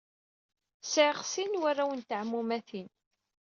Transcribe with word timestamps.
Sɛiɣ 0.91 1.17
sin 1.31 1.49
n 1.51 1.59
warraw 1.61 1.91
n 1.93 2.01
teɛmumatin. 2.09 2.89